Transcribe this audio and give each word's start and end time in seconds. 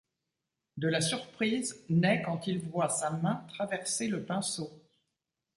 De 0.77 0.87
la 0.87 0.99
surprise 0.99 1.79
naît 1.87 2.23
quand 2.23 2.47
il 2.47 2.57
voit 2.57 2.89
sa 2.89 3.11
main 3.11 3.45
traverser 3.51 4.07
le 4.07 4.23
pinceau. 4.25 4.71